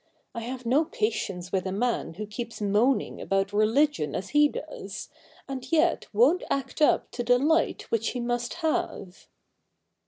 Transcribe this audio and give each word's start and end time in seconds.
I 0.33 0.39
have 0.39 0.65
no 0.65 0.85
patience 0.85 1.51
with 1.51 1.67
a 1.67 1.71
man 1.71 2.15
who 2.15 2.25
keeps 2.25 2.59
moaning 2.59 3.21
about 3.21 3.53
religion 3.53 4.15
as 4.15 4.29
he 4.29 4.47
does, 4.47 5.09
and 5.47 5.71
yet 5.71 6.07
won't 6.11 6.41
act 6.49 6.81
up 6.81 7.11
to 7.11 7.23
the 7.23 7.37
light 7.37 7.83
which 7.91 8.07
he 8.09 8.19
must 8.19 8.55
have.' 8.55 9.27